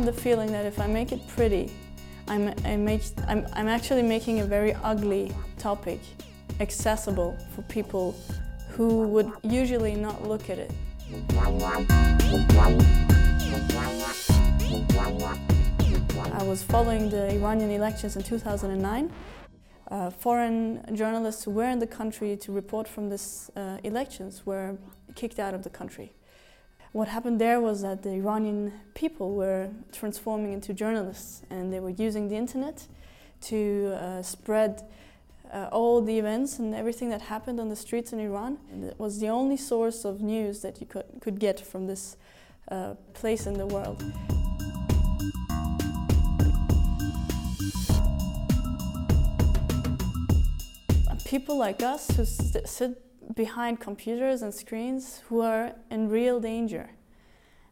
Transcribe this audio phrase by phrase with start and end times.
[0.00, 1.70] had the feeling that if I make it pretty,
[2.26, 6.00] I'm, I make, I'm, I'm actually making a very ugly topic
[6.58, 8.16] accessible for people
[8.70, 10.72] who would usually not look at it.
[16.32, 19.12] I was following the Iranian elections in 2009.
[19.90, 24.78] Uh, foreign journalists who were in the country to report from these uh, elections were
[25.14, 26.12] kicked out of the country.
[26.92, 31.90] What happened there was that the Iranian people were transforming into journalists and they were
[31.90, 32.88] using the internet
[33.42, 34.82] to uh, spread
[35.52, 38.58] uh, all the events and everything that happened on the streets in Iran.
[38.72, 42.16] And it was the only source of news that you could, could get from this
[42.68, 44.02] uh, place in the world.
[51.24, 56.90] People like us who sit behind computers and screens who are in real danger.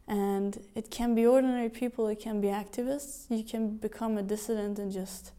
[0.07, 3.25] And it can be ordinary people, it can be activists.
[3.29, 5.33] You can become a dissident in just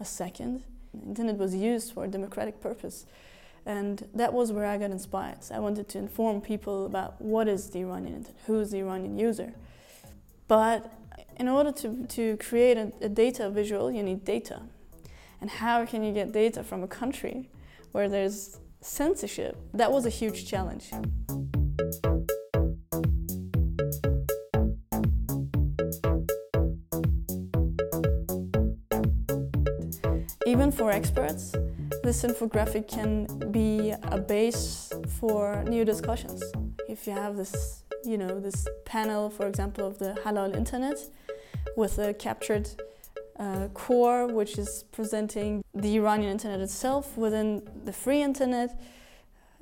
[0.00, 0.64] a second.
[0.92, 3.06] The internet was used for a democratic purpose.
[3.64, 5.38] And that was where I got inspired.
[5.52, 9.18] I wanted to inform people about what is the Iranian internet, who is the Iranian
[9.18, 9.54] user.
[10.48, 10.92] But
[11.38, 14.62] in order to, to create a, a data visual, you need data.
[15.40, 17.50] And how can you get data from a country
[17.92, 20.90] where there's censorship, that was a huge challenge.
[30.46, 31.52] Even for experts,
[32.04, 36.42] this infographic can be a base for new discussions.
[36.88, 40.98] If you have this, you know, this panel, for example, of the halal internet
[41.76, 42.70] with a captured
[43.38, 48.80] uh, core, which is presenting the Iranian internet itself within the free internet.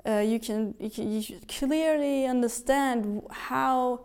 [0.07, 4.05] Uh, you, can, you can you clearly understand how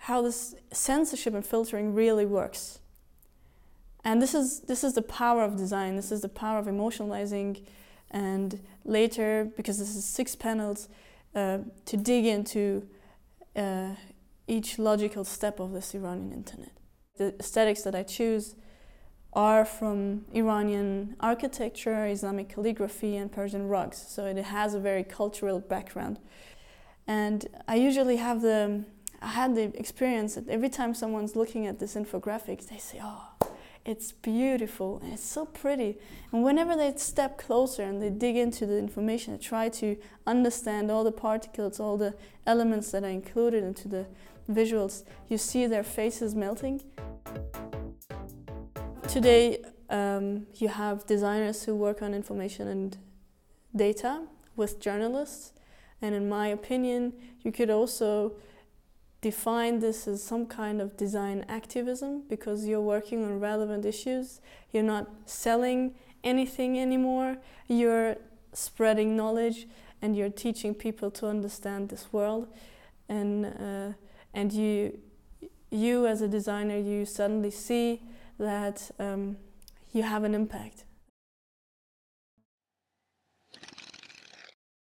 [0.00, 2.80] how this censorship and filtering really works.
[4.02, 5.96] And this is this is the power of design.
[5.96, 7.66] This is the power of emotionalizing,
[8.10, 10.88] and later because this is six panels,
[11.34, 12.88] uh, to dig into
[13.54, 13.90] uh,
[14.48, 16.72] each logical step of this Iranian internet.
[17.18, 18.54] The aesthetics that I choose
[19.32, 24.04] are from Iranian architecture, Islamic calligraphy, and Persian rugs.
[24.08, 26.18] So it has a very cultural background.
[27.06, 28.84] And I usually have the,
[29.22, 33.28] I had the experience that every time someone's looking at this infographic, they say, oh,
[33.84, 35.98] it's beautiful and it's so pretty.
[36.32, 40.90] And whenever they step closer and they dig into the information and try to understand
[40.90, 42.14] all the particles, all the
[42.46, 44.06] elements that are included into the
[44.50, 46.82] visuals, you see their faces melting.
[49.10, 52.96] Today, um, you have designers who work on information and
[53.74, 54.22] data
[54.54, 55.52] with journalists,
[56.00, 58.34] and in my opinion, you could also
[59.20, 64.40] define this as some kind of design activism because you're working on relevant issues.
[64.70, 68.14] You're not selling anything anymore, you're
[68.52, 69.66] spreading knowledge
[70.00, 72.46] and you're teaching people to understand this world.
[73.08, 73.92] And, uh,
[74.32, 75.00] and you,
[75.72, 78.02] you, as a designer, you suddenly see
[78.40, 79.36] that um,
[79.92, 80.84] you have an impact.